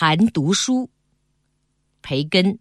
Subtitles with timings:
[0.00, 0.88] 谈读书，
[2.02, 2.56] 培根。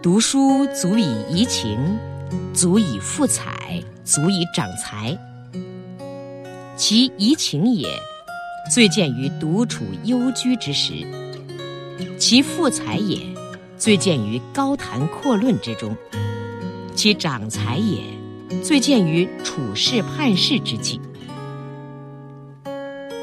[0.00, 1.98] 读书足以怡情，
[2.54, 5.14] 足以富采，足以长才。
[6.74, 7.94] 其怡情也，
[8.72, 11.06] 最见于独处幽居之时；
[12.18, 13.20] 其富采也，
[13.76, 15.94] 最见于高谈阔论之中；
[16.94, 18.02] 其长才也，
[18.62, 21.00] 最见于处世判事之际。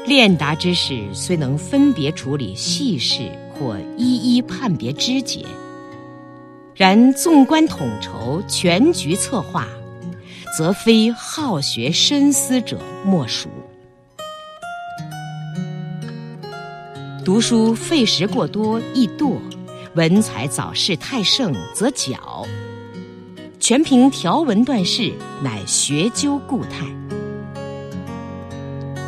[0.06, 5.44] 练达之士虽能分别处理细事，或一一判别枝节。
[6.74, 9.66] 然纵观统筹、全局策划，
[10.56, 13.48] 则非好学深思者莫属。
[17.24, 19.38] 读书费时过多易惰，
[19.94, 22.46] 文采早逝太盛则矫。
[23.68, 25.12] 全凭条文断事，
[25.42, 26.86] 乃学究固态。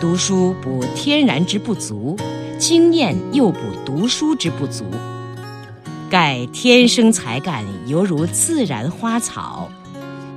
[0.00, 2.16] 读书补天然之不足，
[2.58, 4.84] 经验又补读书之不足。
[6.10, 9.70] 盖天生才干犹如自然花草，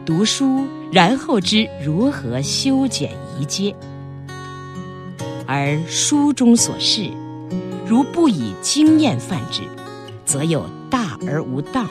[0.05, 3.75] 读书然后知如何修剪移接。
[5.47, 7.09] 而书中所示，
[7.87, 9.63] 如不以经验泛之，
[10.27, 11.89] 则有大而无当。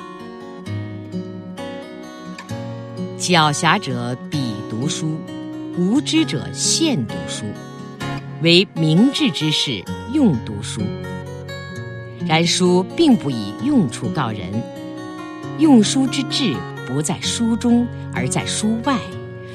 [3.20, 4.38] 狡黠者鄙
[4.70, 5.18] 读书，
[5.76, 7.44] 无知者现读书，
[8.42, 10.80] 为明智之士用读书。
[12.26, 14.41] 然书并不以用处告人，
[15.58, 16.56] 用书之志
[16.88, 18.96] 不在书中，而在书外，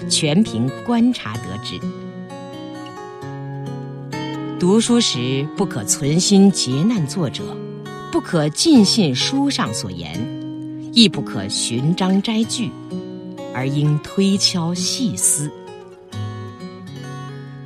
[0.08, 1.80] 全凭观察得知。
[4.60, 7.44] 读书时不可存心诘难作者，
[8.12, 10.24] 不可尽信书上所言，
[10.94, 12.70] 亦不可寻章摘句，
[13.56, 15.50] 而应推敲细思。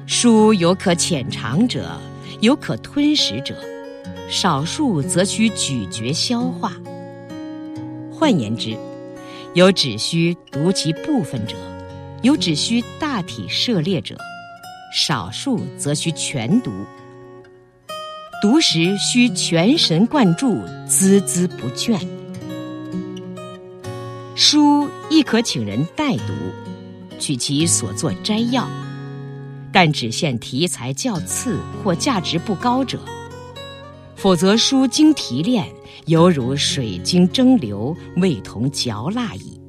[0.05, 1.99] 书有可浅尝者，
[2.41, 3.55] 有可吞食者。
[4.29, 6.73] 少数则需咀嚼消化。
[8.11, 8.77] 换言之，
[9.55, 11.55] 有只需读其部分者，
[12.21, 14.15] 有只需大体涉猎者，
[14.93, 16.71] 少数则需全读。
[18.39, 21.99] 读时需全神贯注，孜孜不倦。
[24.41, 26.33] 书亦可请人代读，
[27.19, 28.65] 取其所作摘要，
[29.69, 33.01] 但只限题材较次或价值不高者。
[34.15, 35.67] 否则，书经提炼，
[36.05, 39.59] 犹如水经蒸馏，味同嚼蜡矣。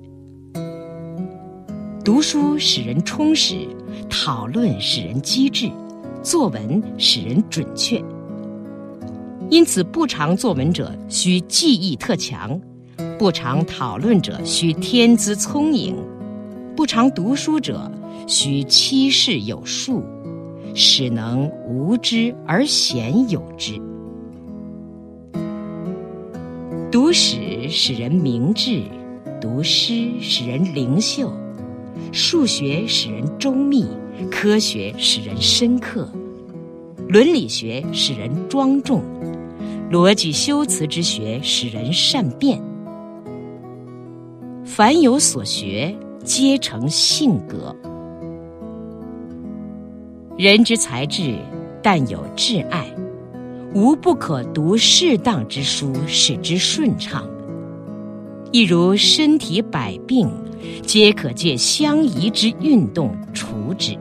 [2.05, 3.67] 读书使人充实，
[4.09, 5.69] 讨论使人机智，
[6.23, 8.01] 作文使人准确。
[9.51, 12.57] 因此，不常作文者需记忆特强，
[13.21, 15.95] 不常讨论者需天资聪颖，
[16.75, 17.93] 不常读书者
[18.27, 20.03] 需七事有数，
[20.75, 23.79] 使能无知而鲜有之。
[26.91, 28.85] 读史使人明智，
[29.39, 31.31] 读诗使人灵秀，
[32.13, 33.85] 数学使人周密，
[34.31, 36.11] 科学使人深刻，
[37.07, 39.03] 伦理学使人庄重，
[39.93, 42.59] 逻辑修辞之学使人善辩。
[44.73, 45.93] 凡有所学，
[46.23, 47.75] 皆成性格。
[50.39, 51.35] 人之才智，
[51.83, 52.87] 但有挚爱。
[53.75, 57.25] 无不可读适当之书，使之顺畅；
[58.53, 60.31] 亦如身体百病，
[60.87, 63.99] 皆可借相宜之运动除之。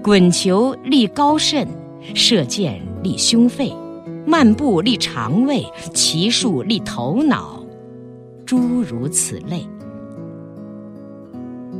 [0.00, 1.66] 滚球利高肾，
[2.14, 3.74] 射箭利胸肺，
[4.24, 7.60] 漫步利肠胃，骑术利头脑，
[8.46, 9.66] 诸如此类。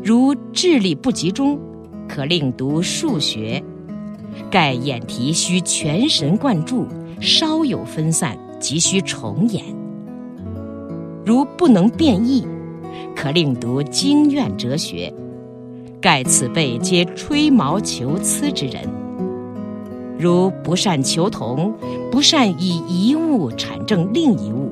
[0.03, 1.56] 如智力不集中，
[2.09, 3.62] 可令读数学。
[4.50, 6.87] 盖眼题需全神贯注，
[7.21, 9.65] 稍有分散即需重演。
[11.25, 12.44] 如不能变异，
[13.15, 15.12] 可令读经院哲学。
[16.00, 18.82] 盖此辈皆吹毛求疵之人。
[20.19, 21.73] 如不善求同，
[22.11, 24.65] 不善以一物阐证另一物，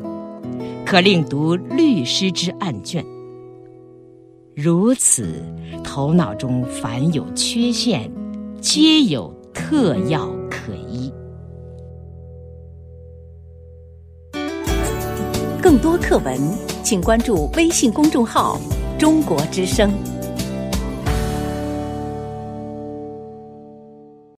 [0.85, 3.05] 可另读律师之案卷。
[4.55, 5.43] 如此，
[5.83, 8.11] 头脑中凡有缺陷，
[8.61, 9.33] 皆有。
[9.55, 11.13] 特药可医。
[15.63, 16.37] 更多课文，
[16.83, 18.61] 请关注微信公众号
[18.99, 19.93] “中国之声”。